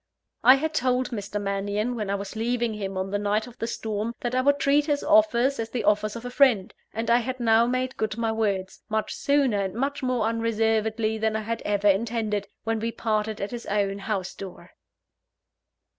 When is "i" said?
0.43-0.55, 2.09-2.15, 4.33-4.41, 7.11-7.17, 11.35-11.41